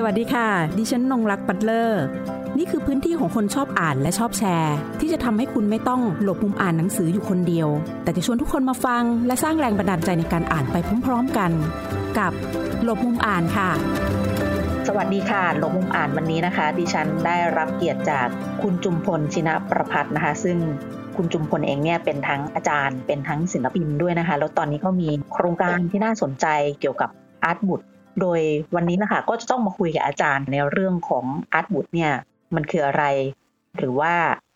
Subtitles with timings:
[0.00, 0.48] สวัสดีค่ะ
[0.78, 2.04] ดิฉันนงรักปัตเลอร์
[2.58, 7.68] นี่คือพื้นที่ของคนชอบอ่านและชอบแชร์ ที่จะทำให้คุณไม่ต้องหลบมุมอ่านหนังสืออยู่คนเดียว
[8.02, 11.50] แต่จะชวนทุกคนมาฟัง และสร้างแรงบันดาลใจในการอ่านไปพร้อมๆกัน
[12.18, 12.32] กับ
[12.84, 13.70] หลบมุมอ่านค่ะ
[14.88, 18.28] สวัสดีค่ะ หลบมุมอ่านวันนี้นะคะ ดิฉันได้รับเกียรติจาก
[18.62, 20.56] คุณจุมพลชินะประพัฒนะคะ ซึ่ง
[21.16, 26.46] คุณจุมพลเองเนี่ยเป็นทั้งอาจารย์ เป็นทั้งศิลปินด้วยนะคะ แล้วตอนนี้ก็มีโครงการที่น่าสนใจ
[26.80, 27.10] เกี่ยวกับ
[27.44, 27.86] art book
[28.20, 28.40] โดย
[28.74, 32.12] วันนี้นะคะก็จะต้องมาคุยกับอาจารย์ในเรื่องของ art book เนี่ย
[32.54, 33.04] มันคืออะไร
[33.76, 34.14] หรือว่า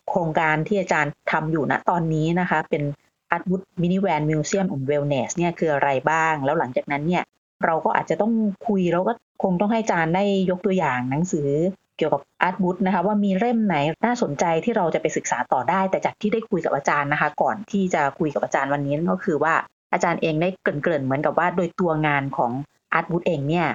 [0.09, 2.83] โครงการที่อาจารย์ทำอยู่ณตอนนี้นะคะ เป็น
[3.31, 7.23] art book minivan museum and wellness เนี่ยคืออะไรบ้าง แล้วหลังจากนั้นเนี่ย
[7.65, 8.33] เราก็อาจจะต้อง
[8.67, 9.13] คุยแล้วก็
[9.43, 11.49] คงต้องให้อาจารย์ได้ยกตัวอย่างหนังสือ
[11.97, 13.75] เกี่ยวกับ art book นะคะว่ามีเล่มไหน
[14.05, 19.53] น่าสนใจที่เราจะไปศึกษาต่อได้ แต่จากที่ได้คุยกับอาจารย์นะคะ ก่อนที่จะคุยกับอาจารย์วันนี้ก็คือว่า
[19.93, 22.51] อาจารย์เองได้เกริ่นๆเหมือนกับว่าโดยตัวงานของ
[22.93, 23.67] art book เองเนี่ย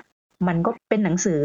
[0.47, 1.42] มันก็เป็นหนังสือ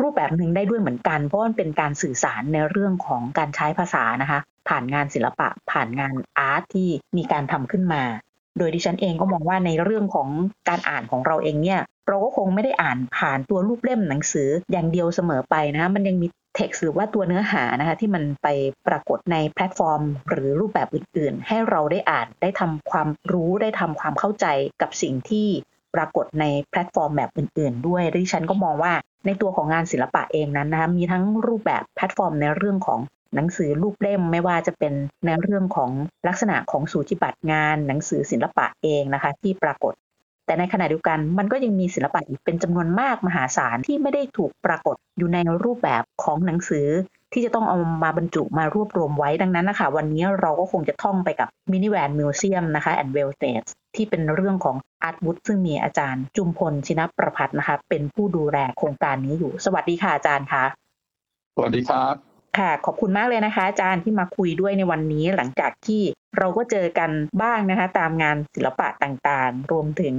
[0.00, 8.02] รูปแบบหนึ่งได้ด้วยเหมือนกัน เพราะมันเป็นการสื่อสารในเรื่องของการใช้ภาษานะคะ ผ่านงานศิลปะ ผ่านงาน art ที่มีการทำขึ้นมา
[8.58, 10.28] โดยดิฉันเองก็มองว่าในเรื่องของ
[10.68, 18.48] การอ่านของเราเองเนี่ยเราก็คงไม่ได้อ่านผ่านตัวรูปเล่มหนังสืออย่างเดียวเสมอไปนะคะมันยังมีเท็กซ์หรือว่าตัวเนื้อหานะคะที่มันไป
[18.86, 24.46] ปรากฏในแพลตฟอร์ม หรือรูปแบบอื่น ๆ ให้เราได้อ่านได้ทำความรู้ได้ทำความเข้าใจ
[24.82, 25.48] กับสิ่งที่
[25.94, 28.92] ปรากฏในแพลตฟอร์มแบบอื่น ๆ ด้วยดิฉันก็มองว่า
[29.26, 33.00] ในตัวของงานศิลปะเองนั้นนะคะมีทั้งรูปแบบแพลตฟอร์มในเรื่องของ
[33.34, 34.92] หนังสือรูปเล่มไม่ว่าจะเป็น
[35.26, 35.90] ในเรื่องของ
[36.28, 39.94] ลักษณะของสูจิบัตรงาน หนังสือศิลปะเองนะคะที่ปรากฏ
[40.46, 46.86] แต่ในขณะเดียวกันมันก็ยังมีศิลปะอีกเป็นจำนวนมากมหาศาลที่ไม่ได้ถูกปรากฏอยู่ในรูปแบบของหนังสือ
[47.32, 53.52] ที่จะต้องเอามาบรรจุมารวบรวมไว้ดังนั้นนะคะวันนี้เราก็คงจะท่องไปกับมินิแวนมิวเซียมนะคะแอนด์เวลเ e
[53.96, 60.64] ที่เป็นเรื่องของ Art Brut ซึ่งมีอาจารย์ จุมพลชินประพัฒนะคะ เป็นผู้ดูแลโครงการนี้อยู่ สวัสดีค่ะอาจารย์คะ
[61.56, 62.14] สวัสดีครับ
[62.58, 66.02] ค่ะ ขอบคุณมากเลยนะคะ อาจารย์ที่มาคุยด้วยในวันนี้หลังจากที่
[66.38, 67.10] เราก็เจอกัน
[67.42, 70.14] บ้างนะคะ ตามงานศิลปะต่างๆ รวมถึง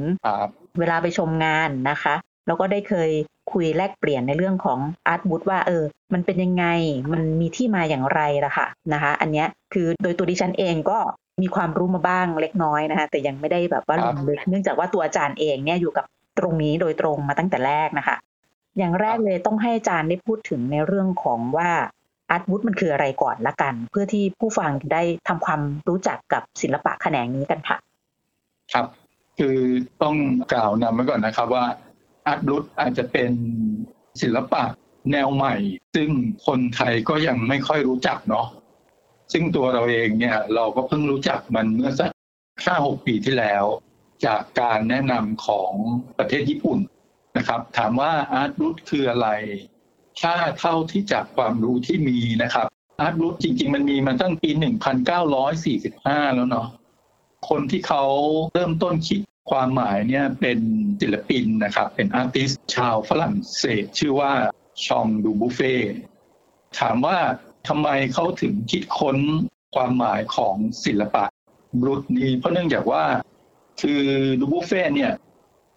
[0.79, 2.15] เวลาไปชมงานนะคะ
[2.47, 3.11] แล้วก็ได้เคย
[3.51, 6.65] คุยแลกเปลี่ยนในเรื่องของอาร์ตบูธว่าเออ มันเป็นยังไง
[7.11, 10.97] มันมีที่มาอย่างไรล่ะค่ะนะคะ อันนี้คือโดยตัวดิฉันเองก็
[11.41, 16.05] มีความรู้มาบ้างเล็กน้อยนะคะแต่ยังไม่ได้แบบว่าลงลึกเนื่องจากว่าตัวอาจารย์เองเนี่ยอยู่กับ
[16.39, 18.17] ตรงนี้โดยตรงมาตั้งแต่แรกนะคะ
[18.77, 21.69] อย่างแรกเลยต้องให้อาจารย์ได้พูดถึงในเรื่องของว่า
[22.29, 27.77] อาร์ตบูธมันคืออะไรก่อนละกัน เพื่อที่ผู้ฟังจะได้ทำความรู้จักกับศิลปะแขนงนี้กันค่ะ
[28.73, 28.85] ครับ
[29.39, 29.57] คือ
[30.03, 30.15] ต้อง
[30.53, 31.63] กล่าวนำไว้ก่อนนะครับว่า
[32.27, 33.31] อาร์ตบูธอาจจะเป็น
[34.21, 34.63] ศิลปะ
[35.11, 35.55] แนวใหม่
[35.95, 36.09] ซึ่ง
[36.47, 38.47] คนไทยก็ยังไม่ค่อยรู้จักเนาะ
[39.33, 42.11] ซึ่งตัวเราเองเนี่ย เราก็เพิ่งรู้จักมันเมื่อสัก
[42.65, 43.65] ห้าหกปีที่แล้ว
[44.25, 45.71] จากการแนะนำของ
[46.17, 46.79] ประเทศญี่ปุ่น
[47.37, 49.29] นะครับ ถามว่าอาร์ตรูทคืออะไร
[50.21, 52.67] ถ้าเท่าที่จากความรู้ที่มีนะครับ
[52.99, 54.49] อาร์ตรูทจริง ๆ มันมีมาตั้งปี
[55.23, 56.67] 1945 แล้วเนาะ
[57.49, 58.03] คนที่เขา
[58.53, 60.59] เริ่มต้นคิด ความหมายเนี่ยเป็น
[61.01, 64.31] ศิลปินนะครับ เป็นอาร์ติสชาวฝรั่งเศส ชื่อว่า
[64.85, 65.75] ชองดูบูเฟ่
[66.79, 67.17] ถามว่า
[67.67, 69.17] ทำไมเขาถึงคิดค้น
[69.75, 71.25] ความหมายของศิลปะ
[71.81, 73.03] บรุษนี้เพราะเนื่องจากว่า
[73.81, 74.03] คือ
[74.39, 75.13] ดูบูเฟ่เนี่ย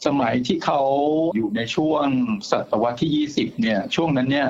[0.07, 0.81] สมัยที่เขา
[1.37, 2.07] อยู่ในช่วง
[2.51, 4.49] ศตวรรษที่ 20 เนี่ย ช่วงนั้นเนี่ย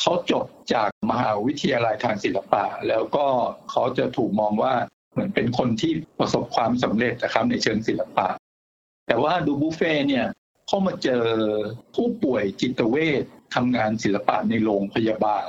[0.00, 3.26] เขาจบจากมหาวิทยาลัยทางศิลปะ แล้วก็
[3.70, 4.74] เขาจะถูกมองว่า
[5.12, 8.26] เหมือนเป็นคนที่ประสบความสำเร็จนะครับในเชิงศิลปะ
[9.06, 10.26] แต่ว่าดูบูเฟ่เนี่ย
[10.66, 11.24] เขามาเจอ
[11.94, 13.22] ผู้ป่วยจิตเวช
[13.54, 15.44] ทำงานศิลปะในโรงพยาบาล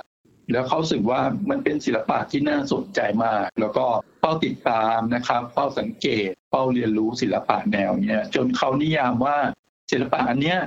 [0.52, 3.86] แล้วเขาสึกว่ามันเป็นศิลปะที่น่าสนใจมาก แล้วก็
[4.20, 9.38] เฝ้าติดตามนะครับเฝ้าสังเกตเฝ้าเรียนรู้ศิลปะแนวเนี้ยจนเขานิยามว่า
[9.92, 10.60] ศิลปะอันเนี้ย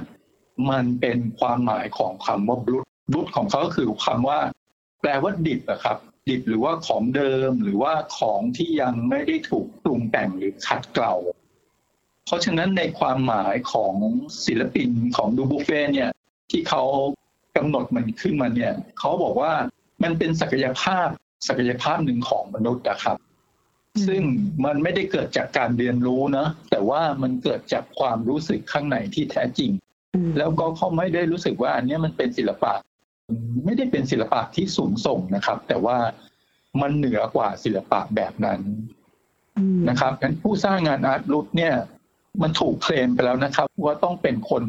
[0.70, 4.40] มันเป็นความหมายของคำว่าบลุตบลุตของเขาก็คือคำว่า
[5.00, 5.98] แปลว่าดิบนะครับ
[6.28, 11.14] ดิบหรือว่าของเดิมหรือว่าของที่ยังไม่ได้ถูกปรุงแต่งหรือขัดเกลา
[12.26, 13.94] เพราะฉะนั้นในความหมายของ
[14.46, 16.10] ศิลปินของดูบุฟเฟ่เนี่ย
[16.50, 16.82] ที่เขา
[17.56, 19.52] กำหนดมันขึ้นมาเนี่ยเขาบอกว่า
[20.02, 21.08] มันเป็นศักยภาพ
[21.48, 23.16] ศักยภาพหนึ่งของมนุษย์นะครับ
[24.06, 24.22] ซึ่ง
[24.64, 29.70] มันไม่ได้เกิดจากการเรียนรู้นะแต่ว่ามันเกิดจากความรู้สึกข้างในที่แท้จริง
[30.38, 32.72] แล้วก็เขาไม่ได้รู้สึกว่าอันนี้มันเป็นศิลปะ
[33.64, 35.98] ไม่ได้เป็นศิลปะที่สูงส่งนะครับ แต่ว่า
[36.80, 38.60] มันเหนือกว่าศิลปะแบบนั้น
[39.88, 41.74] นะครับงั้นผู้สร้างงานอาร์ตรุดเนี่ย
[42.42, 44.64] มันถูกเคลมไปแล้วนะครับ ว่าต้องเป็นคน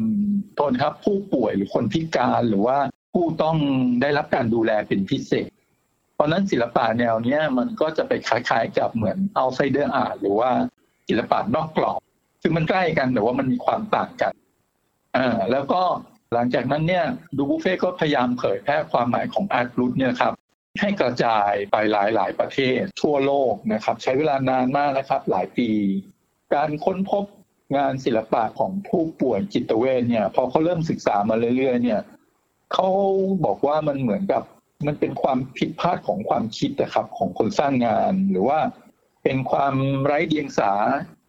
[0.56, 2.78] โทษครับ ผู้ป่วยหรือคนพิการหรือว่า
[3.14, 3.56] ผู้ต้อง
[4.02, 5.48] ได้รับการดูแลเป็นพิเศษ
[6.14, 10.50] เพราะนั้นศิลปะแนวนี้มันก็จะไปคล้ายๆกับเหมือน Outsider Art หรือว่า
[11.08, 12.00] ศิลปะนอกกรอบ
[12.42, 14.32] ซึ่งมันใกล้กันแต่ว่ามันมีความต่างกัน
[15.16, 15.82] อ่าแล้วก็
[16.34, 17.04] หลังจากนั้นเนี่ย
[17.36, 20.32] Dubuffet ก็พยายามเผยแพร่ความหมายของ Art Brut เนี่ยครับ
[20.80, 25.70] ให้กระจายไปหลายหลายประเทศทั่วโลกนะครับ ใช้เวลานานมากนะครับ หลายปี
[26.54, 27.24] การค้นพบ
[27.76, 32.00] งานศิลปะของผู้ป่วยจิตเวชเนี่ย พอเขาเริ่มศึกษามาเรื่อยๆ เนี่ย
[32.72, 32.88] เขา
[33.44, 34.42] บอกว่ามันเหมือนกับ
[34.86, 38.60] มันเป็นความผิดพลาดของความคิดนะครับ ของคนสร้างงาน หรือว่า
[39.24, 39.74] เป็นความ
[40.04, 40.72] ไร้เดียงสา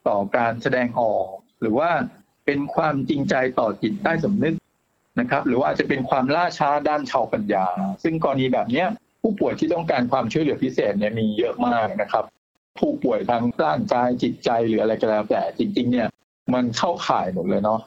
[0.07, 1.27] ต่อการแสดงออก
[1.61, 1.89] หรือว่า
[2.45, 4.55] เป็นความจริงใจต่อจิตใต้สำนึก
[5.19, 7.65] นะครับ หรือว่าอาจจะเป็นความล่าช้าด้านชาวปัญญา
[8.03, 8.87] ซึ่งกรณีแบบเนี้ย
[9.21, 12.23] ผู้ป่วยที่ต้องการความช่วยเหลือพิเศษเนี่ยมีเยอะมากนะครับ
[12.79, 16.07] ผู้ป่วยทางร่างกายจิตใจหรืออะไรก็แล้วแต่จริง ๆ เนี่ย
[16.53, 17.79] มันเข้าข่ายหมดเลยเนาะ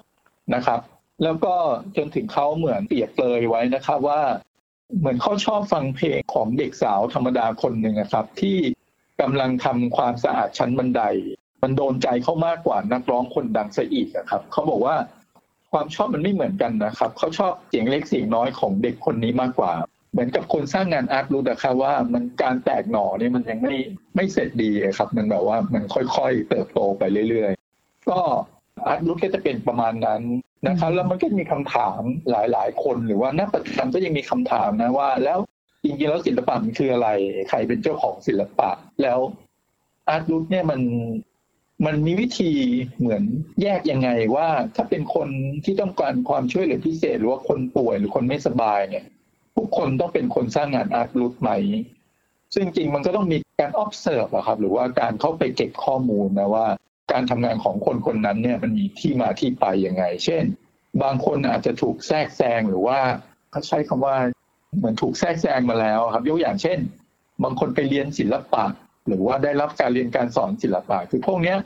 [0.55, 0.81] นะครับ
[1.23, 1.55] แล้วก็
[1.97, 4.20] จนถึงเขาเหมือนเปรียบเลยไว้นะครับว่า
[4.99, 8.59] เหมือนเขาชอบฟังเพลงของเด็กสาวธรรมดาคนหนึ่งนะครับ ที่
[9.20, 11.03] กำลังทำความสะอาดชั้นบันได
[11.62, 14.97] มันโดนใจเขามากกว่านักร้องคนดังซะอีกนะครับเขาบอกว่า
[15.73, 19.73] ความชอบมันไม่เหมือนกันนะครับเขาชอบเสียงเล็กเสียงน้อยของเด็กคนนี้มากกว่า
[20.12, 23.76] เหมือนกับคนสร้างงานอาร์ตรู้นะครับว่ามันการแตกหน่อเนี่ยมันยังไม่
[24.17, 28.20] ไม่เสร็จดีครับ มันแบบว่ามันค่อยๆเติบโตไปเรื่อย ๆ ก็
[28.87, 30.23] อาร์ตรู้ก็จะเป็นประมาณนั้น
[30.67, 32.00] นะครับแล้วมันก็มีคำถาม
[32.31, 35.38] หลาย ๆ คนหรือว่านักปฏิบัติก็ยังมีคำถามนะว่า แล้ว
[35.84, 37.08] จริงๆแล้วศิลปะมันคืออะไร
[37.49, 38.70] ใครเป็นเจ้าของศิลปะ
[39.02, 39.19] แล้ว
[40.08, 40.81] อาร์ตรูทเนี่ยมัน
[41.87, 42.52] มันมีวิธี
[42.99, 43.23] เหมือน
[43.62, 45.29] แยกยังไงว่า ถ้าเป็นคน
[45.64, 49.05] ที่ต้องการความช่วยเหลือพิเศษ หรือว่าคนป่วยหรือคนไม่สบายเนี่ย
[49.56, 51.50] ทุกคนต้องเป็นคนสร้างงานอาร์ตรูทไหม
[52.55, 56.67] ซึ่งจริงมันก็ต้องมีการ observe อะครับ หรือว่าการเข้าไปเก็บข้อมูลนะว่า
[57.12, 60.44] การทำงานของคนคนนั้นเนี่ยมันมีที่มาที่ไปยังไง เช่น
[61.03, 62.99] บางคนอาจจะถูกแทรกแซงหรือว่า
[63.50, 64.17] เขาใช้คำว่า
[64.79, 66.79] เหมือนถูกแทรกแซงมาแล้วครับยกอย่างเช่น
[67.44, 68.64] บางคนไปเรียนศิลปะ
[69.09, 71.59] หรือว่าได้รับการเรียนการสอนศิลปะ คือพวกเนี้ย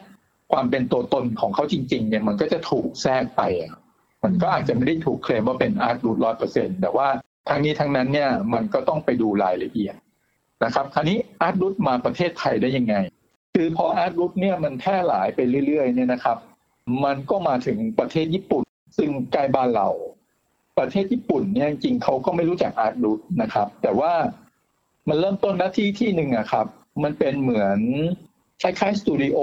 [0.52, 3.42] ความเป็นตัวตนของเขาจริง ๆ เนี่ยมันก็จะถูกแทรกไป
[4.24, 7.08] มันก็อาจจะไม่ได้ถูกเคลมว่าเป็น Art Brut ร้อยเปอร์เซ็นต์แต่ว่า
[7.48, 9.96] ทั้งนี้ทั้งนั้นเนี่ยมันก็ต้องไปดูรายละเอียด
[10.64, 12.94] นะครับ คราวนี้ Art Brut มาประเทศไทยได้ยังไง
[13.58, 16.38] คือพอ Art Brut เนี่ยมันแพร่หลายไปเรื่อยๆเนี่ยนะครับ
[17.04, 18.64] มันก็มาถึงประเทศญี่ปุ่น
[18.98, 19.88] ซึ่งใกล้บ้านเรา
[20.78, 24.12] ประเทศญี่ปุ่นเนี่ยจริงเขาก็ไม่รู้จัก Art Brut นะครับ แต่ว่า
[25.08, 26.66] มันเริ่มต้นหน้าที่ที่หนึ่งอะครับ
[27.02, 27.78] มันเป็นเหมือน
[28.62, 29.38] คล้ายๆสตูดิโอ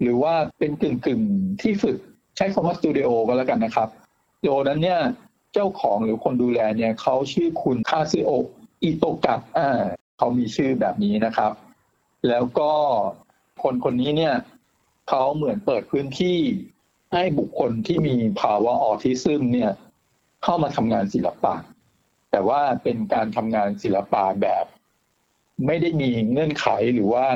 [0.00, 1.98] หรือว่าเป็นกึ่งๆที่ฝึก
[2.36, 3.88] ใช้คำว่าสตูดิโอก็แล้วกันนะครับ
[4.38, 5.00] สตูดิโอนั้นเนี่ย
[5.52, 8.30] เจ้าของหรือคนดูแลเนี่ยเขาชื่อคุณคาซิโอ
[8.82, 9.68] อิโตกะอ่า
[10.18, 11.52] เขามีชื่อแบบนี้นะครับ
[12.28, 12.70] แล้วก็
[13.62, 14.34] คนคนนี้เนี่ย
[15.08, 16.38] เขาเหมือนเปิดพื้นที่
[17.12, 19.72] ให้บุคคลที่มีภาวะออทิซึมเนี่ย
[20.42, 21.54] เข้ามาทำงานศิลปะ
[22.30, 24.64] แต่ว่าเป็นการทำงานศิลปะแบบ
[25.66, 27.26] ไม่ได้มีเงื่อนไขหรือว่า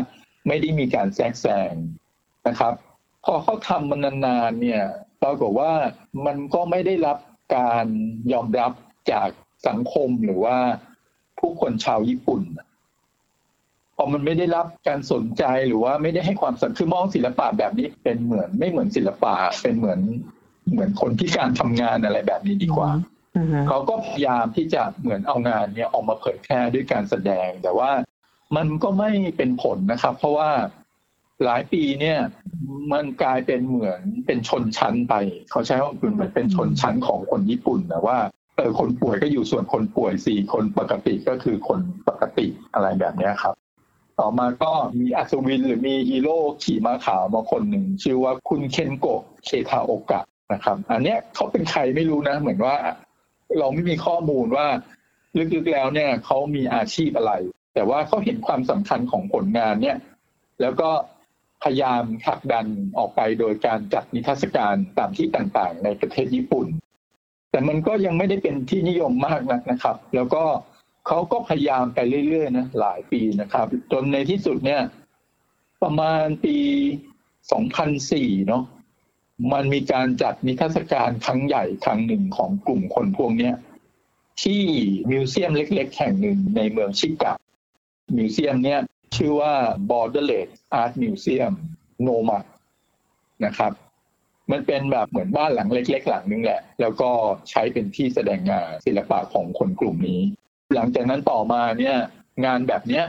[0.48, 1.74] ไม่ได้มีการแทรกแซง
[2.48, 2.74] นะครับ
[3.24, 4.82] พอเขาทำมันนานๆเนี่ย
[5.22, 5.72] ปรากฏว่า
[6.26, 7.18] มันก็ไม่ได้รับ
[7.56, 7.86] การ
[8.32, 8.72] ยอมรับ
[9.12, 9.28] จาก
[9.68, 10.58] สังคมหรือว่า
[11.38, 12.42] ผู้คนชาวญี่ปุ่น
[14.14, 20.00] มันไม่ได้รับการสนใจหรือว่าไม่ได้ให้ความสนคือมองศิลปะแบบนี้เป็นเหมือนไม่เหมือนศิลปะเป็นเหมือน
[20.72, 22.90] เหมือนคนที่การทำงานอะไรแบบนี้ดีกว่า
[23.68, 27.90] เขาก็พยายามที่จะเหมือนเอางานเนี้ยออกมาเผยแพร่ด้วยการแสดง แต่ว่า
[28.56, 30.50] มันก็ไม่เป็นผลนะครับ เพราะว่า
[31.44, 32.18] หลายปีเนี่ย
[32.92, 35.14] มันกลายเป็นเหมือนเป็นชนชั้นไป
[35.50, 38.18] เขาใช้ว่าเหมือนเป็นชนชั้นของคนญี่ปุ่นนะว่า
[38.56, 43.54] เออคนป่วยก็อยู่ส่วนคนป่วยสี่คนปกติก็คือคนปกติอะไรแบบนี้ครับ
[44.20, 50.20] ต่อมาก็มีอัศวินหรือมีฮีโร่ขี่ม้าขาวมาคนหนึ่ง ชื่อว่าคุณเคนโกะเคทาโอกะ
[50.52, 52.74] นะครับ อันเนี้ยเขาเป็นใครไม่รู้นะ เหมือนว่า
[53.58, 54.66] เราไม่มีข้อมูลว่า
[55.54, 57.32] ลึกๆแล้วเนี่ยเขามีอาชีพอะไร
[57.74, 59.98] แต่ว่าเขาเห็นความสำคัญของผลงานเนี่ย
[60.60, 60.90] แล้วก็
[61.62, 62.66] พยายามผลักดัน
[62.98, 66.66] ออกไปโดยการจัดนิทรรศการตามที่ต่างๆ ในประเทศญี่ปุ่น
[67.50, 70.42] แต่มันก็ยังไม่ได้เป็นที่นิยมมากนักนะครับ แล้วก็
[71.06, 71.98] เขาก็พยายามไป
[72.28, 74.82] เรื่อยๆนะหลายปีนะครับ จนในที่สุดเนี่ย
[75.82, 76.56] ประมาณปี
[77.72, 78.64] 2004 เนาะ
[79.52, 83.52] มันมีการจัดนิทรรศการครั้งใหญ่ครั้งหนึ่งของกลุ่มคนพวกนี้
[84.42, 84.62] ที่
[85.10, 87.32] มิวเซียมเล็ก ๆ แห่งหนึ่งในเมืองชิกะ
[88.16, 88.80] มิวเซียมเนี้ย
[89.16, 89.52] ชื่อว่า
[89.90, 90.48] Borderless
[90.80, 91.54] Art Museum
[92.06, 92.38] Noma
[93.44, 93.72] นะครับ
[94.50, 97.10] มันเป็นแบบเหมือนบ้านหลังเล็ก ๆ หลังนึงแหละ แล้วก็
[97.50, 100.20] ใช้เป็นที่แสดงงานศิลปะของคนกลุ่มนี้
[100.74, 101.96] หลังจากนั้นต่อมาเนี่ย
[102.44, 103.04] งานแบบเนี้ย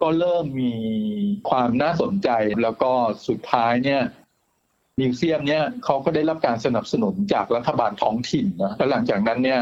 [0.00, 0.74] ก็เริ่มมี
[1.50, 2.28] ความน่าสนใจ
[2.62, 2.92] แล้วก็
[3.28, 4.02] สุดท้ายเนี่ย
[5.00, 9.60] museum เนี่ยเขาก็ได้รับการสนับสนุนจากรัฐบาลท้องถิ่นนะแล้วหลังจากนั้นเนี่ย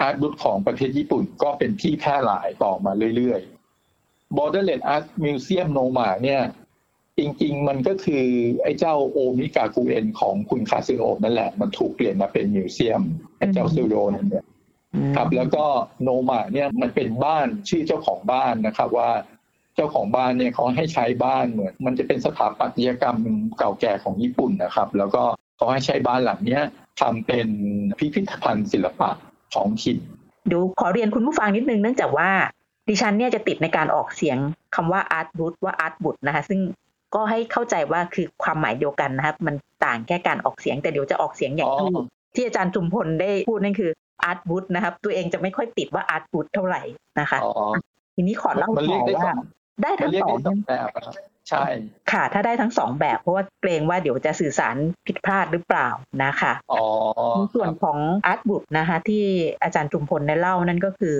[0.00, 6.42] Art Brut ของประเทศญี่ปุ่นก็เป็นที่แพร่หลายต่อมาเรื่อยๆ Borderless Art Museum NO-MA เนี่ย
[7.18, 8.24] จริงๆ มันก็คือ
[8.62, 13.02] ไอ้เจ้าโอมิกากูเอนของคุณคาซิโอนั่นแหละ มันถูกเปลี่ยนมาเป็น museum
[13.38, 14.44] ไอ้เจ้าสตูดิโอนั่นเนี่ย
[15.16, 15.64] ครับแล้วก็
[16.02, 19.10] โนมาเนี่ยมันเป็นบ้านชื่อเจ้าของบ้านนะครับว่า
[19.76, 23.16] เจ้าของบ้านเนี่ยเขาให้ใช้บ้านเหมือน มันจะเป็นสถาปัตยกรรม
[23.58, 25.22] เก่าแก่ของญี่ปุ่นนะครับ แล้วก็
[25.56, 26.62] เขาให้ใช้บ้านหลังเนี้ย
[27.00, 27.48] ทำเป็น
[27.98, 29.10] พิพิธภัณฑ์ศิลปะ
[29.54, 29.98] ท้องถิ่น
[30.48, 32.30] เดี๋ยวขอเรียนคุณผู้ฟังนิดนึงเนื่องจากว่า
[32.88, 34.38] ดิฉันเนี่ยจะติดในการออกเสียง
[34.74, 36.60] คำว่าอาร์ตบุตว่าอาร์ตบุตนะคะซึ่ง
[37.14, 39.54] ก็ให้เข้าใจว่าคือความหมายเดียวกันนะครับ มัน
[39.84, 41.90] ต่างแค่การออกเสียงแต่เดี๋ยวจะออกเสียงอย่างที่
[42.34, 43.90] ที่อาจารย์จุมพลได้พูดนั่นคือ
[44.24, 46.82] อาร์ตบุตนะครับ ตัวเองจะไม่ค่อยติดว่าอาร์ตบุตเท่าไหร่
[47.20, 47.38] นะคะ
[48.14, 48.84] ทีนี้ขอเล่าต่อ
[49.18, 49.32] ว่า
[49.82, 50.88] ได้ทั้งสองแบบ
[51.48, 51.64] ใช่
[52.12, 55.88] ค่ะ ถ้าได้ทั้งสองแบบเพราะว่าเกรงว่าเดี๋ยวจะสื่อสารผิดพลาดหรือเปล่า
[56.24, 56.52] นะคะ
[57.36, 59.24] ในส่วนของอาร์ตบุตนะคะ ที่
[59.62, 61.16] อาจารย์จุมพลได้เล่านั่นก็คือ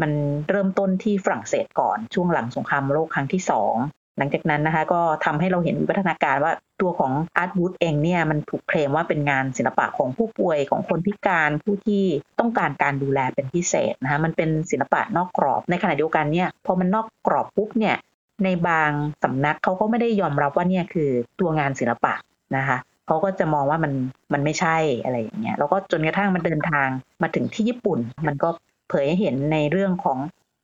[0.00, 0.10] มัน
[0.48, 3.74] เริ่มต้นที่ฝรั่งเศสก่อนช่วงหลังสงครามโลกครั้งที่สอง
[4.18, 12.04] หลังจากนั้นนะคะ ก็ทำให้เราเห็นวิวัฒนาการว่าตัวของอาร์ตวูดเองเนี่ยมันถูกเคลมว่าเป็นงานศิลปะของผู้ป่วยของคนพิการผู้ที่
[12.40, 17.96] ต้องการการดูแลเป็นพิเศษนะคะมันเป็นศิลปะนอกกรอบ ในขณะเดียวกันเนี่ยพอมันนอกกรอบปุ๊บเนี่ย
[18.44, 18.90] ในบาง
[19.22, 22.14] สำนักเขาก็ไม่ได้ยอมรับว่าเนี่ยคือตัวงานศิลปะ
[22.56, 23.92] นะคะเขาก็จะมองว่ามัน
[24.32, 26.88] มันไม่ใช่อะไรอย่างเงี้ยแล้วก็จนกระทั่งมันเดินทาง
[27.22, 28.48] มาถึงที่ญี่ปุ่น มันก็
[28.88, 30.18] เผยให้เห็นในเรื่องของ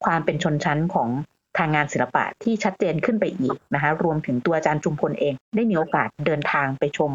[0.05, 1.09] ความเป็นชนชั้นของ
[1.59, 7.11] ทางงานศิลปะที่ชัดเจนขึ้นไปอีกนะคะรวมถึงตัวอาจารย์จุมพลเอง ได้มีโอกาสเดินทางไปชม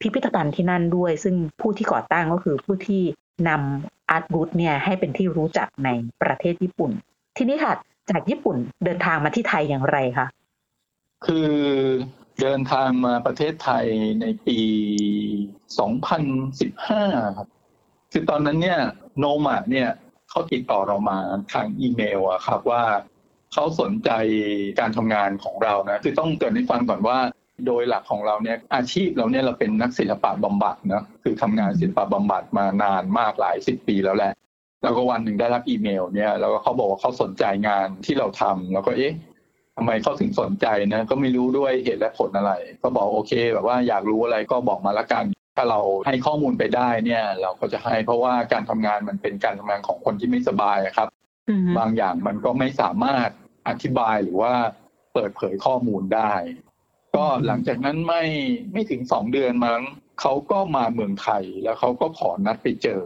[0.00, 3.02] พิพิธภัณฑ์ที่นั่นด้วย ซึ่งผู้ที่ก่อตั้งก็คือผู้ที่
[3.48, 5.88] นำอาร์ตบูธเนี่ยให้เป็นที่รู้จักใน
[6.22, 6.90] ประเทศญี่ปุ่น
[7.36, 7.74] ทีนี้ค่ะ
[8.10, 10.26] จากญี่ปุ่นเดินทางมาที่ไทยอย่างไรคะ
[11.26, 11.50] คือ
[12.40, 13.84] เดินทางมาประเทศไทย
[14.20, 14.58] ในปี
[15.78, 17.48] 2015 ครับ
[18.12, 18.80] คือตอนนั้นเนี่ย
[19.18, 19.88] โนมาเนี่ย
[20.30, 21.18] เขาติดต่อเรามา
[21.52, 22.82] ทางอีเมลอะครับว่า
[23.52, 24.10] เขาสนใจ
[24.80, 27.18] การทำงานของเรานะคือต้องเกิดให้ฟังก่อนว่า
[27.66, 34.32] โดยหลักของเราเนี่ยอาชีพเราเนี่ยเราเป็นนักศิลปะบำบัดนะคือทำงานศิลปะบำบัดมานานมากหลายสิบปีแล้วแหละ
[34.82, 39.12] แล้วก็วันหนึ่งได้รับอีเมลเนี่ยแล้วก็เขาบอกว่าเขาสนใจงานที่เราทำแล้วก็เอ๊ะ
[39.76, 42.52] ทำไมเขาถึงสนใจนะก็ไม่รู้ด้วยเหตุและผลอะไร
[42.82, 45.24] ก็บอกโอเค แบบว่าอยากรู้อะไรก็บอกมาละกัน
[45.56, 51.08] ถ้าเราให้ข้อมูลไปได้เนี่ย เราก็จะให้เพราะว่าการทำงานมันเป็นการทำงานของคนที่ไม่สบายครับ
[51.78, 53.28] บางอย่างมันก็ไม่สามารถ
[53.68, 54.54] อธิบายหรือว่า
[55.14, 56.32] เปิดเผยข้อมูลได้
[57.16, 58.22] ก็หลังจากนั้นไม่
[58.72, 59.82] ไม่ถึงสองเดือนมั้ง
[60.20, 63.02] เขาก็มาเมืองไทยแล้วเขาก็ขอนัดไปเจอ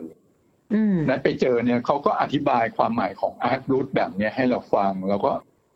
[1.09, 5.33] นัดไปเจอเนี่ยเขาก็อธิบายความหมายของอาร์ตรูทแบบนี้ให้เราฟัง แล้วก็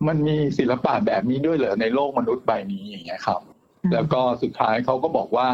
[0.07, 3.41] มันมีศิลปะแบบนี้ด้วยเหรอในโลกมนุษย์ใบนี้อย่างเงี้ยครับ
[3.93, 5.49] แล้วก็สุดท้ายเขาก็บอกว่า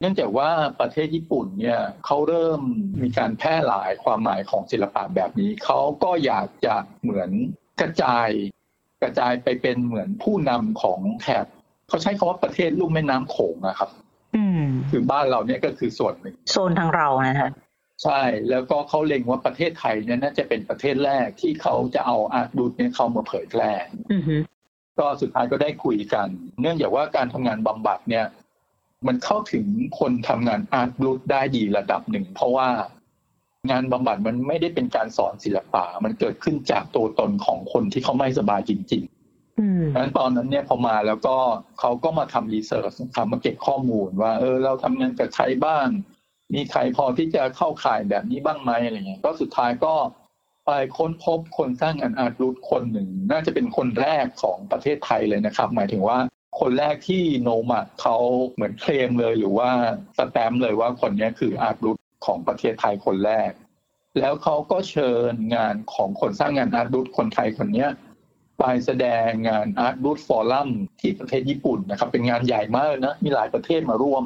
[0.00, 0.50] เนื่องจากว่า
[0.80, 2.60] ประเทศญี่ปุ่นเนี่ยเขาเริ่ม
[3.02, 7.30] มีการแพร่หลายความหมายของศิลปะแบบนี้เขาก็อยากจะเหมือน
[7.80, 8.28] กระจาย
[9.02, 11.46] กระจายไปเป็นเหมือนผู้นำของแถบ
[11.88, 13.90] เขาใช้คาว่าประเทศลุ่มแม่น้ำโขงนะครับ
[14.36, 17.50] อืมคือบ้านเราเนี่ยก็คือส่วนหนึ่งโซนทางเรานะฮะ
[18.02, 23.72] ใช่แล้วก็เขาเล็งว่าประเทศไทยเนี่ยน่าจะเป็นประเทศแรกที่เขาจะเอาอาร์ตดูดเนี่ยเข้ามาเผยแพร่
[24.98, 26.28] ก็สุดท้ายก็ได้คุยกัน
[26.60, 28.26] เนื่องจากว่าการทำงานบำบัดเนี่ย
[29.06, 29.64] มันเข้าถึง
[29.98, 32.68] คนทำงานอาร์ตดูดได้ดีระดับหนึ่ง เพราะว่า
[33.70, 41.36] งานบำบัดมันไม่ได้เป็นการสอนศิลปะมันเกิดขึ้นจากตัวตนของคนที่เขาไม่สบายจริงๆดังนั้นตอนนั้นเนี่ยพอมาแล้วก็
[41.80, 45.86] เขาก็มาทำรีเสิร์ชทำมาเก็บข้อมูลว่า เออ เราทำงานกับใครบ้าง
[46.54, 49.94] มีใครพอที่จะเข้าข่ายแบบนี้บ้างไหมอะไรเงี้ยก็สุดท้ายก็
[50.66, 56.18] ไปค้นพบคนสร้างงานอาร์ตรูทคนหนึ่ง น่าจะเป็นคนแรกของประเทศไทยเลยนะครับ หมายถึงว่า
[56.60, 58.16] คนแรกที่โนมัดเขา
[58.52, 59.70] เหมือนเคลมเลยหรือว่า
[60.18, 63.50] สแตมป์เลยว่าคนนี้คืออาร์ตรูทของประเทศไทยคนแรก
[64.18, 67.86] แล้วเขาก็เชิญงานของคนสร้างงานอาร์ตบูธคนไทยคนนี้
[68.58, 70.68] ไปแสดงงานอาร์ตบูธฟอรัม
[71.00, 74.24] ที่ประเทศญี่ปุ่นนะครับ เป็นงานใหญ่มากนะมีหลายประเทศมาร่วม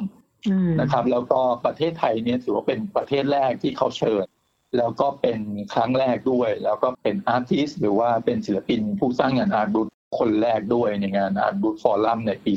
[0.81, 4.25] นะครับ แล้วก็ประเทศไทยเนี่ยถือว่าเป็นประเทศแรกที่เขาเชิญ
[4.77, 5.39] แล้วก็เป็น
[5.73, 12.53] ครั้งแรกด้วย แล้วก็เป็นอาร์ติสหรือว่าเป็นศิลปินผู้สร้างงานอาร์ตบูธ คนแรกด้วยในงานอาร์ตบูธฟอรัมในปี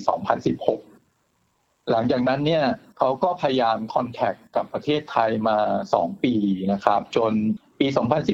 [0.92, 2.64] 2016 หลังจากนั้นเนี่ย
[2.98, 5.58] เขาก็พยายามคอนแทคกับประเทศไทยมา
[5.92, 6.34] 2 ปี
[6.72, 7.32] นะครับ จน
[7.78, 7.86] ปี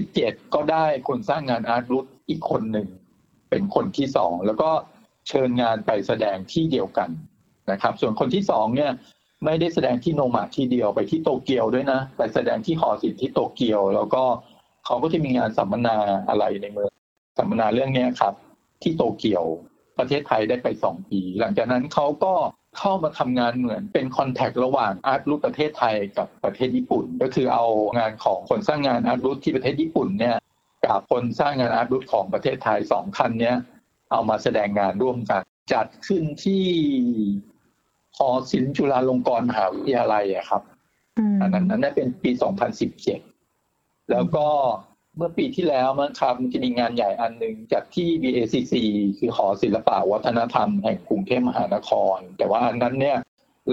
[0.03, 2.89] 2017 ก็ได้คนสร้างงานอาร์ตรูทอีกคนหนึ่ง
[3.51, 4.71] เป็นคนที่สองแล้วก็
[5.29, 7.11] เชิญงานไปแสดงที่เดียวกัน
[7.71, 8.93] นะครับ ส่วนคนที่สองเนี่ย
[9.45, 14.23] ไม่ได้แสดงที่โนมาที่เดียวไปที่โตเกียวด้วยนะ ไปแสดงที่หอศิลป์ที่โตเกียว แล้วก็
[14.87, 15.97] เขาก็จะมีงานสัมมนา
[16.29, 16.91] อะไรในเมือง
[17.39, 18.35] สัมมนาเรื่องนี้ครับ
[18.83, 19.45] ที่โตเกียว
[19.99, 22.35] ประเทศไทยได้ไปสองปี หลังจากนั้นเขาก็
[22.79, 27.67] เข้ามาทำงานเหมือนเป็นคอนแทคระหว่างอาร์ตรูทประเทศไทยกับประเทศญี่ปุ่น ก็คือเอา
[27.99, 30.37] งานของคนสร้างงานอาร์ตรูทที่ประเทศญี่ปุ่นเนี่ย
[30.85, 33.57] กับคนสร้างงานอาร์ตรูทของประเทศไทยสองคันเนี้ย
[34.13, 36.65] เอามาแสดงงานร่วมกัน จัดขึ้นที่
[38.17, 40.63] หอศิลป์จุฬาลงกรณ์มหาวิทยาลัยอะครับ
[41.41, 42.31] อันนั้นนั้นเป็นปี
[43.21, 44.47] 2017 แล้วก็
[45.17, 48.75] เมื่อปีที่แล้วมั้งครับมันจะมีงานใหญ่อันหนึ่งจากที่ BACC
[49.19, 53.19] คือหอศิลปะวัฒนธรรมแห่งกรุงเทพมหานคร แต่ว่าอันนั้นเนี่ย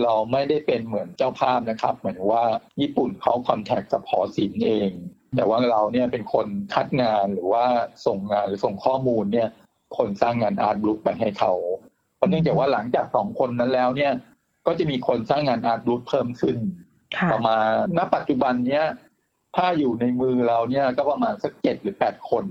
[0.04, 2.44] เราไม่ได้เป็นเหมือนเจ้าภาพนะครับ เหมือนว่า
[2.82, 4.92] ญี่ปุ่นเขาคอนแทคกับหอศิลป์เอง
[5.36, 7.66] แต่ว่าเราเนี่ยเป็นคนคัดงานหรือว่า
[8.06, 9.50] ส่งงานหรือส่งข้อมูลเนี่ย
[9.98, 11.54] คนสร้างงานอาร์ตบลุกไปให้เขา
[12.16, 14.12] เพราะเนื่องจากว่าหลังจากสองคนนั้นแล้วเนี่ย
[14.66, 16.58] ก็จะมีคนสร้างงานอาร์ตบลุกเพิ่มขึ้น
[17.34, 18.86] ประมาณณปัจจุบันเนี้ย
[19.56, 22.44] ถ้าอยู่ในมือเราเนี่ยก็ประมาณสักเจ็ดหรือแปดคน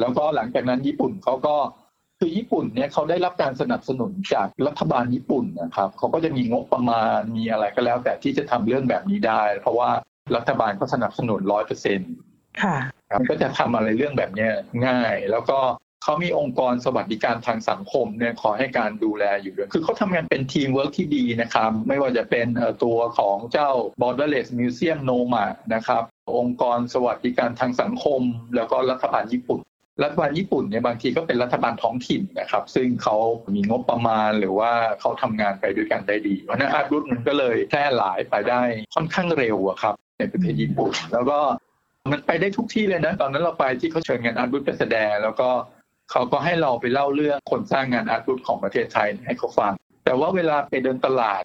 [0.00, 1.56] แล้วก็หลังจากนั้นญี่ปุ่นเขาก็
[2.18, 9.90] คือญี่ปุ่นเนี่ยเขาได้รับการสนับสนุนจากรัฐบาลญี่ปุ่นนะครับเขาก็จะมีงบประมาณมีอะไรก็แล้ว แต่ที่จะทำเรื่องแบบนี้ได้ เพราะว่า
[10.36, 12.12] รัฐบาลเขาสนับสนุนร้อยเปอร์เซ็นต์
[12.62, 12.76] ค่ะ
[13.30, 14.52] ก็จะทำอะไรเรื่องแบบเนี้ย
[14.86, 15.58] ง่าย แล้วก็
[16.02, 22.46] เขามีองค์กรสวัสดิการทางสังคมเนี่ยขอให้การดูแลอยู่ด้วย คือเขาทำงานเป็นทีมเวิร์กที่ดีนะครับ ไม่ว่าจะเป็น
[22.84, 26.02] ตัวของเจ้า Borderless Museum NO-MA นะครับ
[26.38, 28.20] องค์กรสวัสดิการทางสังคม
[28.56, 29.60] แล้วก็รัฐบาลญี่ปุ่น
[30.02, 33.16] รัฐบาลญี่ปุ่นเนี่ยบางทีก็เป็นรัฐบาลท้องถิ่นนะครับ ซึ่งเขา
[33.54, 38.62] มีงบประมาณหรือว่าเขาทำงานไปด้วยกันได้ดีเพราะนั้น Art Brut มันก็เลยแพร่หลายไปได้
[38.94, 41.38] ค่อนข้างเร็วอะครับในประเทศญี่ปุ่น แล้วก็
[42.10, 45.48] มันไปได้ทุกที่เลยนะ ตอนนั้นเราไปที่เขาเชิญงานอาร์ตรุ่นไปแสดง แล้วก็
[46.12, 49.72] เขาก็ให้เราไปเล่าเรื่องคนสร้างงานอาร์ตรุ่นของประเทศไทยให้เขาฟัง
[50.04, 51.42] แต่ว่าเวลาไปเดินตลาด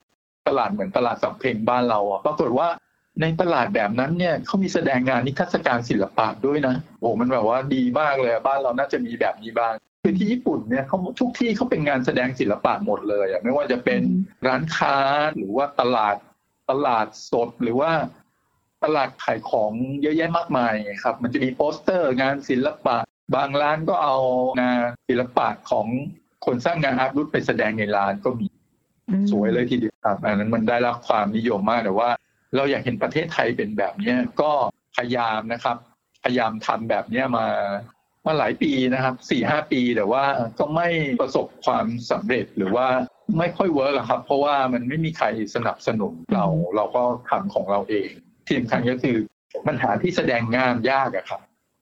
[0.47, 2.67] ตลาดเหมือนตลาดสำเพ็งบ้านเราอะปรากฏว่า
[3.21, 14.01] ในตลาดแบบนั้นเนี่ยเขามีแสดงงานนิทรรศการศิลปะด้วยนะโอ้มันแบบว่าดีมากเลยบ้านเราน่าจะมีแบบนี้บ้างคือที่ญี่ปุ่นเนี่ยเขาทุกที่เขาเป็นงานแสดงศิลปะหมดเลยอะไม่ว่าจะเป็น
[14.47, 14.95] ร้านค้า
[15.36, 16.15] หรือว่าตลาด
[16.71, 17.91] ตลาดสดหรือว่า
[18.83, 19.71] ตลาดขายของ
[20.01, 22.97] เยอะแยะมากมายครับ มันจะมีโปสเตอร์งานศิลปะ
[23.36, 24.17] บางร้านก็เอา
[24.62, 25.88] งานศิลปะของ
[26.46, 28.48] คนสร้างงาน Art Brut ไปแสดงในร้านก็มี
[29.31, 32.10] สวยเลยทีเดียวครับอันนั้นมันได้รับความนิยมมากแต่ว่า
[32.56, 34.51] เราอยากเห็นประเทศไทยเป็นแบบนี้ก็
[34.97, 35.78] พยายามนะครับ
[36.23, 37.47] พยายามทำแบบนี้มา
[38.25, 40.23] มาหลายปีนะครับสี่ห้าปีแต่ว่า
[40.60, 40.88] ก็ไม่
[41.21, 42.88] ประสบความสำเร็จหรือว่า
[43.38, 48.10] ไม่ค่อยเวิร์กครับ เพราะว่ามันไม่มีใครสนับสนุนเราเราก็ทำของเราเอง
[48.45, 49.17] ที่สำคัญก็คือ
[49.67, 51.41] ปัญหาที่แสดงงานยากอะครับ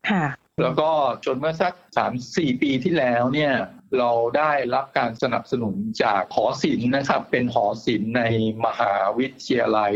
[0.09, 0.25] ค่ะ
[0.61, 0.89] แล้วก็
[1.25, 3.53] จนเมื่อสักสามสี่ปีที่แล้วเนี่ย
[3.97, 8.23] เราได้รับการสนับสนุนจากหอศิลป์นะครับ เป็นหอศิลป์ใน
[8.65, 9.93] มหาวิทยาลัย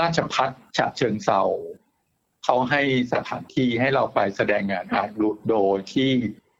[0.00, 1.42] ราชพัฒฉะเชิงเซา
[2.44, 2.82] เขาให้
[3.12, 6.10] สถานที่ให้เราไปแสดงงานอาร์ตรูดโดยที่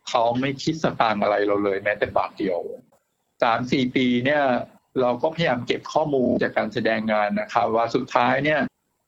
[0.09, 2.61] เขาไม่คิดสตางค์อะไรเราเลยแม้แต่บาทเดียว
[3.43, 4.43] สามสี่ปีเนี่ย
[5.01, 8.61] เราก็พยายามเก็บข้อมูลจากการแสดงงานนะครับว่าสุดท้ายเนี่ย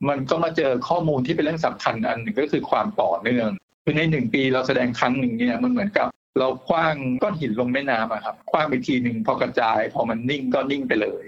[0.09, 3.51] มันก็มาเจอข้อมูลที่เป็นเรื่องสำคัญอันหนึ่งก็คือความต่อเนื่อง
[3.89, 11.25] คือในหนึ่งปีเราแสดงครั้งหนึ่งเนี่ยมันเหมือนกับเราคว้างก้อนหินลงแม่น้ำอะครับคว้างไปทีหนึ่งพอกระจาย พอมันนิ่งก็นิ่งไปเลย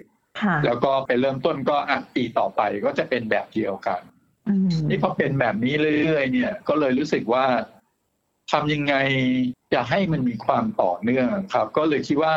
[0.65, 4.01] แล้วก็ไปเริ่มต้นก็อะปีต่อไปก็จะเป็นแบบเดียวกัน
[4.89, 7.45] นี่พอเป็นแบบนี้เรื่อยๆเนี่ย ก็เลยรู้สึกว่า
[8.53, 8.95] ทำยังไง
[9.75, 12.35] จะให้มันมีความต่อเนื่องครับ ก็เลยคิดว่า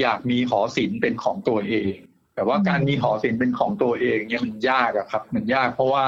[0.00, 1.96] อยากมีหอศิลป์เป็นของตัวเอง
[2.34, 6.04] แต่ว่าการมีหอศิลป์เป็นของตัวเองเนี่ยมันยากอะครับ มันยากเพราะว่า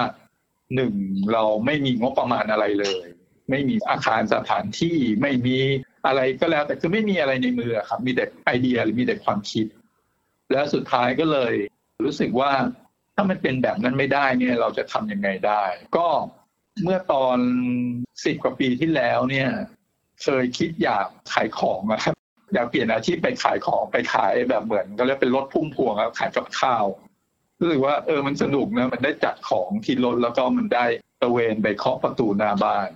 [0.75, 0.95] หนึ่ง
[1.33, 3.07] เราไม่มีงบประมาณอะไรเลย
[3.51, 5.59] ไม่มีอาคารสถานที่ไม่มี
[6.07, 9.67] อะไรก็แล้ว แต่คือไม่มีอะไรในมือครับ มีแต่ไอเดียหรือมีแต่ความคิด
[10.53, 11.55] แล้วสุดท้ายก็เลย
[12.05, 12.53] รู้สึกว่า
[13.15, 15.65] ถ้ามันเป็นแบบนั้นไม่ได้เนี่ย เราจะทำยังไงได้
[15.97, 16.07] ก็
[16.83, 17.39] เมื่อตอน
[18.25, 19.49] สิบกว่าปีที่แล้วเนี่ย
[20.23, 22.15] เคยคิดอยากขายของนะครับ
[22.55, 26.85] อยากเปลี่ยนอาชีพไปขายของไปขายแบบเหมือนก็เรียกเป็นรถพุ่มพวงครับขายกับข้าว
[27.61, 30.85] รู้สึกว่าเออมันสนุกนะมันได้จัดของที่รถแล้วก็มันได้
[31.23, 32.89] ตะเวนไปเคาะประตูหน้าบ้าน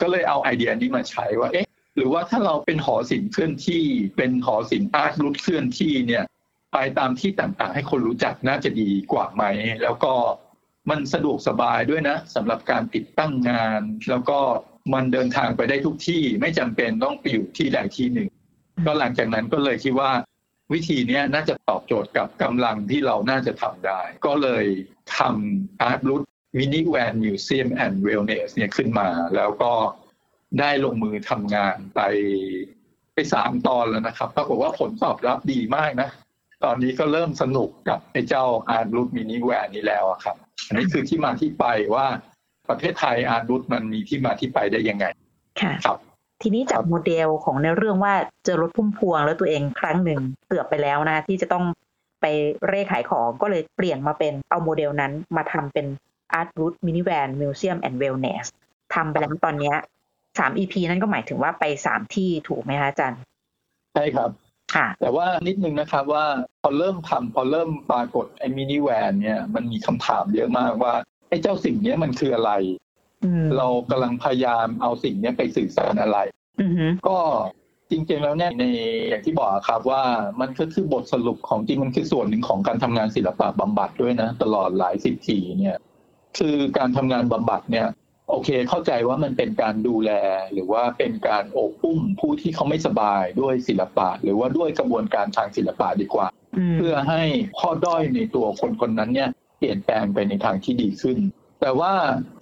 [0.00, 3.84] ก็เลยเอาไอเดียนี้มาใช้ว่าเอ๊ะหรือว่าถ้าเราเป็นหอศิลป์เคลื่อนที่
[4.16, 6.24] เป็นหอศิลป์ Art Brut เคลื่อนที่เนี่ย
[6.72, 9.44] ไปตามที่ต่างๆ ให้คนรู้จักน่าจะดีกว่าไหม
[9.82, 10.12] แล้วก็
[10.90, 13.80] มันสะดวกสบายด้วยนะสำหรับการติดตั้งงาน
[14.10, 14.38] แล้วก็
[14.92, 18.28] มันเดินทางไปได้ทุกที่ไม่จำเป็นต้องไปอยู่ที่ใดที่หนึ่ง
[18.86, 20.10] ก็หลังจากนั้นก็เลยคิดว่า
[20.72, 24.64] วิธีนี้น่าจะตอบโจทย์กับกำลังที่เราน่าจะทำได้ ก็เลย
[25.16, 26.22] ทำ Art Brut
[26.58, 29.72] Mini Van Museum and Wellness เนี่ยขึ้นมา แล้วก็
[30.60, 32.00] ได้ลงมือทำงานไป
[33.14, 36.08] ไปสามตอนแล้วนะครับปรากฏว่าผลตอบรับดีมากนะ
[36.64, 41.64] ตอนนี้ก็เริ่มสนุกกับไอ้เจ้า Art Brut Mini Van นี้แล้วครับ อันนี้คือที่มาที่ไป
[41.94, 42.06] ว่า
[42.68, 45.06] ประเทศไทย Art Brut มันมีที่มาที่ไปได้ยังไง
[45.60, 45.98] ค่ะครับ
[46.42, 48.14] ทีนี้จากโมเดลของในเรื่องว่า
[48.44, 51.64] เจอรถพุ่มพวงแล้วตัวเองครั้งหนึ่งเกือบไปแล้วนะที่จะต้อง
[52.20, 52.26] ไป
[52.66, 55.86] เร่ขายของก็เลยเปลี่ยนมาเป็นเอาโมเดลนั้นมาทำเป็น
[56.38, 58.46] Art Root Minivan Museum and Wellness
[58.94, 59.76] ทำไปแล้วตอนเนี้ย
[60.38, 63.20] สาม EP นั้นก็หมายถึงว่าไปสามที่ถูกไหมคะอาจารย์
[63.94, 64.30] ใช่ครับ
[64.74, 66.24] ค่ะแต่ว่านิดนึงนะครับว่า
[66.62, 70.94] พอเริ่มทำพอเริ่มปรากฏไอ้มินิแวนเนี่ยมันมีคำถามเยอะมากว่า
[71.28, 72.52] ไอ้เจ้าสิ่งเนี้ยมันคืออะไร
[73.24, 76.18] อืมเรากำลังพยายามเอาสิ่งเนี้ยไปสื่อสารอะไร
[76.60, 77.18] อือฮึก็
[77.90, 78.64] จริงๆแล้วเนี่ยใน
[79.08, 80.02] อย่างที่บอกครับว่า
[80.40, 85.76] มันก็คือบทสรุปของจริงมันคือส่วนหนึ่งของการทำงานศิลปะบำบัดด้วยนะ ตลอดหลายสิบปีเนี่ย
[86.38, 87.88] คือการทำงานบำบัดเนี่ย
[88.30, 90.10] โอเค เข้าใจว่ามันเป็นการดูแล
[90.52, 96.26] หรือว่าเป็นการโอบอุ้มผู้ที่เขาไม่สบายด้วยศิลปะ หรือว่าด้วยกระบวนการทางศิลปะดีกว่า
[96.72, 97.22] มเพื่อให้
[97.60, 101.18] ข้อด้อยในตัวคนคนนั้นเนี่ยเปลี่ยนแปลงไปในทางที่ดีขึ้น
[101.60, 101.92] แต่ว่า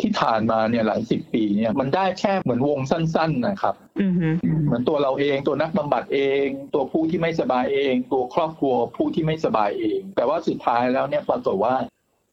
[0.01, 4.29] ที่ผ่านมาเนี่ยหลายสิบปีเนี่ยมันได้แค่เหมือนวงสั้น ๆ นะครับอือฮึ
[4.67, 11.75] เหมือนตัวเราเองตัวนักบำบัดเอง ตัวผู้ที่ไม่สบายเอง ตัวครอบครัวผู้ที่ไม่สบายเอง แต่ว่าสุดท้ายแล้วเนี่ยปรากฏว่า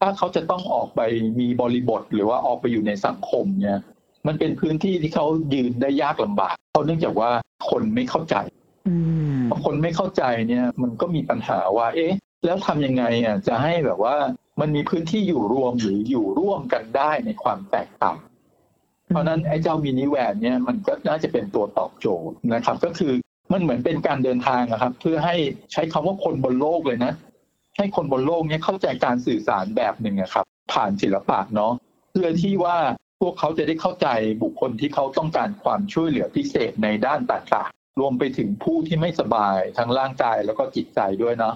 [0.02, 1.00] ถ้าเขาจะต้องออกไป
[1.40, 3.80] มีบริบทหรือว่าออกไปอยู่ในสังคมเนี่ย
[4.26, 7.30] มันเป็นพื้นที่ที่เขายืนได้ยากลำบากเพราะเนื่องจากว่า
[7.70, 8.36] คนไม่เข้าใจ
[8.88, 8.94] อื
[9.40, 12.12] มพอคนไม่เข้าใจเนี่ย มันก็มีปัญหาว่า เอ๊ะ
[12.44, 14.16] แล้วทำยังไงอะจะให้แบบว่า
[14.60, 18.18] มันมีพื้นที่อยู่รวมหรืออยู่ร่วมกันได้ในความแตกต่าง
[19.12, 23.12] เพราะฉะนั้นไอ้เจ้ามินิแวนเนี่ยมันก็น่าจะเป็นตัวตอบโจทย์นะครับ ก็คือ
[23.52, 25.36] มันเหมือนเป็นการเดินทางอะครับ เพื่อให้
[25.72, 27.12] ใช้คำว่าคนบนโลกเลยนะ
[27.76, 31.72] ให้คนบนโลกเนี่ยเข้าใจการสื่อสารแบบหนึ่งอะครับ ผ่านศิลปะเนาะ
[32.10, 32.78] เพื่อที่ว่า
[33.20, 34.08] พวกเขาจะได้เข้าใจ
[34.42, 41.54] บุคคลที่เขาต้องการความช่วยเหลือพิเศษในด้านต่างๆรวมไปถึงผู้ที่ไม่สบายทั้งร่างกายแล้วก็จิตใจด้วยเนาะ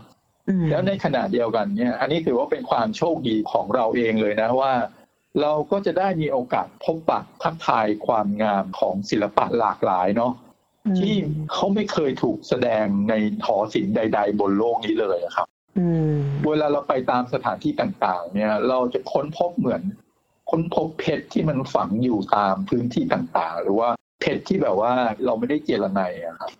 [0.48, 4.72] อืมแล้วในขณะเดียวกันเนี่ย อันนี้ถือว่าเป็นความโชคดีของเราเองเลยนะว่า
[5.40, 10.32] เราก็จะได้มีโอกาสพบปะทักทายความงามของศิลปะหลากหลายเนาะ
[10.98, 11.14] ที่
[11.52, 15.55] เขาไม่เคยถูกแสดงในทอศิลป์ใด ๆ บนโลกนี้เลยอะครับอืม
[16.48, 19.82] เวลาเราไปตามสถานที่ต่าง ๆ เนี่ย เราจะค้นพบเหมือน
[20.50, 23.88] ค้นพบเพชรที่มันฝังอยู่ตามพื้นที่ต่าง ๆ หรือว่า
[24.20, 24.92] เพชรที่แบบว่า
[25.24, 26.50] เราไม่ได้เจรไนยอะครับ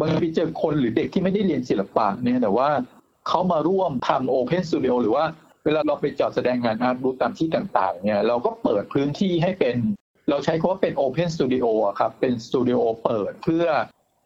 [0.00, 2.68] บางทีเจอคนหรือเด็กที่ไม่ได้เรียนศิลปะเนี่ยแต่ว่า
[3.28, 5.24] เขามาร่วมทำโอเพนสตูดิโอหรือว่า
[5.64, 9.76] เวลาเราไปจอดแสดงงานอาร์ตบูธตามที่ต่าง ๆ เนี่ย เราก็เปิดพื้นที่ให้เป็น
[10.30, 11.66] เราใช้คำว่าเป็นโอเพนสตูดิโอ
[12.00, 13.64] ครับเป็นสตูดิโอเปิดเพื่อ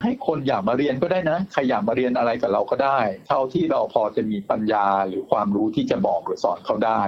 [0.03, 7.03] ให้คนอยากมาเรียนก็ได้นะใครอยากมาเรียนอะไรกับเราก็ได้ เท่าที่เราพอจะมีปัญญาหรือความรู้ที่จะบอกหรือสอนเขาได้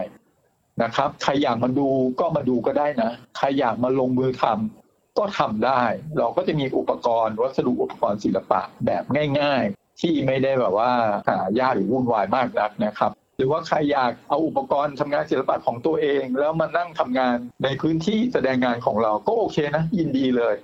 [0.83, 1.89] นะครับ ใครอยากมาดู
[2.21, 5.83] ก็มาดูก็ได้นะ ใครอยากมาลงมือทำก็ทำได้
[6.19, 9.05] เราก็จะมีอุปกรณ์วัสดุอุปกรณ์ศิลปะแบบ
[9.41, 10.91] ง่าย ๆ ที่ไม่ได้แบบว่า
[11.29, 20.55] หายากหรือวุ่นวายมากนักนะครับ หรือว่าใครอยากเอาอุปกรณ์ทำงานศิลปะของตัวเอง แล้วมานั่งทำงานในพื้นที่แสดงงานของเราก็โอเคนะ ยินดีเลย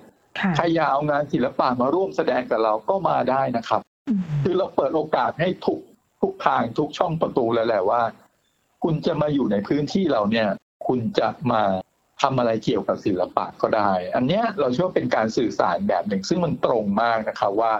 [0.56, 5.78] ใครอยากเอางานศิลปะมาร่วมแสดงกับเราก็มาได้นะครับอืมคือเราเปิดโอกาสให้ทุก
[6.22, 8.02] ทุกทางทุกช่องประตูเลยแหละว่า
[8.82, 10.48] คุณจะมาอยู่ในพื้นที่เราเนี่ย
[10.86, 11.62] คุณจะมา
[12.22, 17.72] ทำอะไรเกี่ยวกับศิลปะก็ได้ อันเนี้ยเราเชื่อว่าเป็นการสื่อสารแบบหนึ่ง ซึ่งมันตรงมากนะครับว่า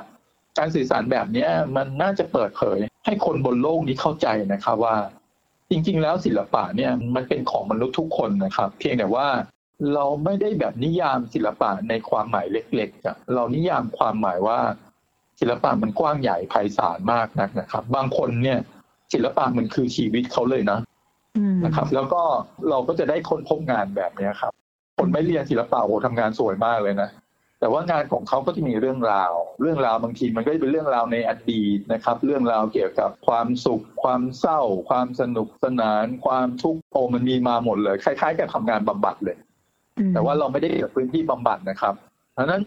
[0.59, 4.97] การสื่อสารแบบเนี้ยมันน่าจะเปิดเผย ให้คนบนโลกนี้เข้าใจนะครับว่า
[5.71, 9.27] จริง ๆ แล้วศิลปะเนี่ยมันเป็นของมนุษย์ทุกคนนะครับ เพียงแต่ว่า
[9.95, 14.59] เราไม่ได้แบบนิยามศิลปะในความหมายเล็กๆอะเรานิยามความหมายว่า
[15.41, 18.59] ศิลปะมันกว้างใหญ่ไพศาลมากนักนะครับ บางคนเนี่ย
[19.13, 20.79] ศิลปะมันคือชีวิตเขาเลยนะ
[21.37, 22.23] อืมนะครับ แล้วก็
[22.69, 24.53] เราก็จะได้ค้นพบงานแบบเนี้ยครับ
[24.99, 27.11] คนไม่เรียนศิลปะโอ้ทำงานสวยมากเลยนะ
[27.61, 39.50] แต่ว่างานของเขาก็จะมีเรื่องราว เรื่องราวบางทีมันก็จะเป็นเรื่องราวในอดีตนะครับ เรื่องราวเกี่ยวกับความสุข ความเศร้า ความสนุกสนาน ความทุกข์โอ้มันมีมาหมดเลย คล้ายๆกับทำงานบำบัดเลยอืม
[40.15, 41.95] แต่ว่าเราไม่ได้เปิดพื้นที่บำบัดนะครับ
[42.35, 42.63] เพราะฉะนั้น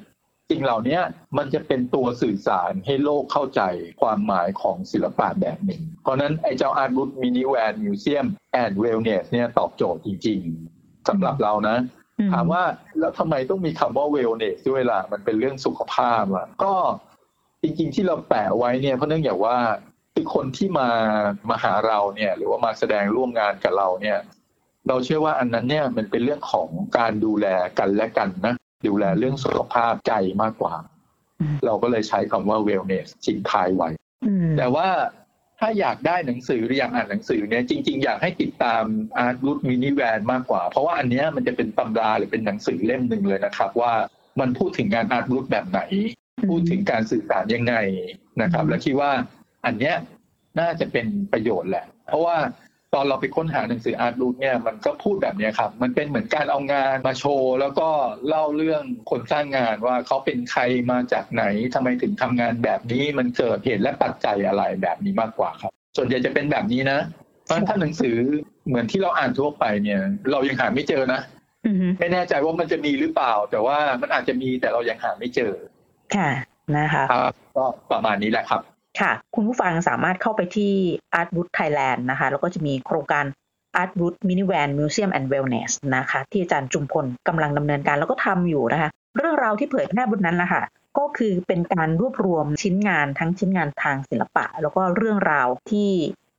[0.50, 1.00] สิ่งเหล่านี้
[1.38, 3.62] มันจะเป็นตัวสื่อสารให้โลกเข้าใจ
[4.02, 10.40] ความหมายของศิลปะแบบหนึ่ง เพราะฉะนั้นไอ้เจ้า Art Brut Mini Van Museum and Wellness เนี่ยตอบโจทย์จริง
[10.74, 11.78] ๆสำหรับเรานะ
[12.20, 12.64] อืถามว่า
[13.00, 16.74] แล้วทำไมต้องมีคำว่าเวลเนสด้วยล่ะ มันเป็นเรื่องสุขภาพอะก็
[17.62, 19.56] จริงๆที่เราแปะไว้เนี่ยเพราะเนื่องจากว่า
[20.14, 20.90] คือคนที่มา
[21.50, 24.18] มาหาเราเนี่ย หรือว่ามาแสดงร่วมงานกับเราเนี่ย
[24.88, 26.68] เราเชื่อว่าอันนั้นเนี่ยมันเป็นเรื่องของ
[26.98, 27.48] การดูแล
[27.80, 28.56] กันและกันนะ
[28.88, 30.76] ดูแลเรื่องสุขภาพใจมากกว่า
[31.42, 33.90] อืมเราก็เลยใช้คำว่า wellness ทิ้งท้ายไว้
[34.26, 34.88] อืมแต่ว่า
[35.60, 38.84] ถ้าอยากได้หนังสือหรืออยากอ่านหนังสือเนี่ยจริง ๆ อยากให้ติดตาม
[39.26, 43.94] Art Root Mini Van มากกว่า เพราะว่าอันเนี้ยมันจะเป็นตำราหรือเป็นหนังสือเล่มหนึ่งเลยนะครับ ว่า
[44.40, 45.80] มันพูดถึงงาน Art Root แบบไหน
[46.50, 47.76] พูดถึงการสื่อสารยังไง
[48.42, 49.12] นะครับ และคิดว่า
[49.66, 49.96] อันเนี้ย
[50.60, 52.38] น่าจะเป็นประโยชน์แหละ เพราะว่า
[52.94, 57.90] ตอนเราไปค้นหาหนังสืออาร์ตรูทเนี่ยมันก็พูดแบบเนี้ยครับ มันเป็นเหมือนการเอางานมาโชว์ แล้วก็
[58.28, 67.00] เล่าเรื่องคนสร้างงานว่าเขาเป็นใครมาจากไหนทำไมถึงทำงานแบบนี้มันเกิดเหตุและปัจจัยอะไรแบบนี้มากกว่าครับ ส่วนใหญ่จะเป็นแบบนี้นะ
[67.46, 68.16] เพราะฉะนั้นถ้าหนังสือ
[68.68, 70.00] เหมือนที่เราอ่านทั่วไปเนี่ย
[70.32, 71.22] เรายังหาไม่เจอนะ
[71.66, 75.54] อืมไม่แน่ใจว่ามันจะมีหรือเปล่า แต่ว่ามันอาจจะมีแต่เรายังหาไม่เจอ
[76.16, 76.30] ค่ะ
[76.78, 78.62] นะคะครับก็ประมาณนี้แหละครับ
[79.00, 80.74] ค่ะ คุณผู้ฟังสามารถเข้าไปที่
[81.20, 83.26] Art Root Thailand นะคะ แล้วก็จะมีโครงการ
[83.82, 90.64] Art Root Minivan Museum and Wellness นะคะ ที่อาจารย์จุมพลกำลังดำเนินการแล้วก็ทำอยู่นะคะ เรื่องราวที่เผยแพร่บนนั้นละค่ะ
[90.98, 95.90] ก็คือเป็นการรวบรวมชิ้นงานทั้งชิ้นงานทางศิลปะ แล้วก็เรื่องราวที่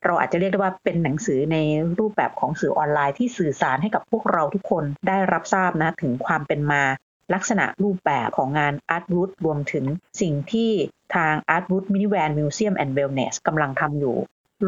[0.05, 1.57] เราอาจจะเรียกได้ว่าเป็นหนังสือใน
[1.99, 6.83] รูปแบบของสื่อออนไลน์ที่สื่อสารให้กับพวกเราทุกคนได้รับทราบนะถึงความเป็นมา
[7.35, 9.85] ลักษณะรูปแบบของงาน Art Root รวมถึง
[10.21, 10.71] สิ่งที่
[11.15, 14.17] ทาง Art Root Minivan Museum and Wellness กำลังทำอยู่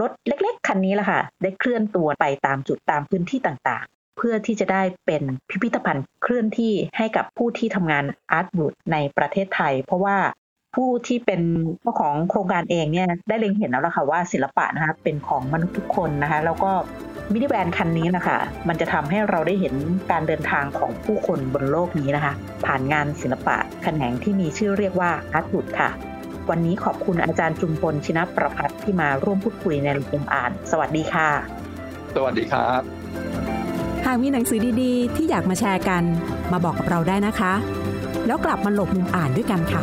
[0.00, 8.04] รถเล็กๆ คันนี้แหละค่ะ ได้เคลื่อนตัวไปตามจุดตามพื้นที่ต่างๆ เพื่อที่จะได้เป็นพิพิธภัณฑ์เคลื่อนที่ให้กับผู้ที่ทำงาน
[8.38, 10.16] Art Root ในประเทศไทย เพราะว่า
[10.74, 11.40] ผู้ที่เป็น
[11.80, 16.72] เจ้าของโครงการเองเนี่ยได้เล็งเห็นแล้วล่ะค่ะว่าศิลปะนะคะเป็นของมนุษย์ทุกคนนะคะแล้วก็
[17.32, 19.74] มินิแวนคันนี้นะคะ มันจะทำให้เราได้เห็น
[20.10, 22.32] การเดินทางของผู้คนบนโลกนี้นะคะ
[22.66, 25.90] ผ่านงานศิลปะแขนงที่มีชื่อเรียกว่าอาร์ตบุตค่ะ
[26.50, 31.28] วันนี้ขอบคุณอาจารย์จุมพลชินประพัฒน์ที่มาร่วมพูดคุยในรายอ่าน สวัสดีค่ะ
[32.14, 32.82] สวัสดีครับ
[34.06, 36.02] หากมีหนังสือดีๆ ที่อยากมาแชร์กัน
[36.52, 37.52] มาบอกกับเราได้นะคะ
[38.26, 39.82] แล้วกลับมาหลบมุมอ่านด้วยกันค่ะ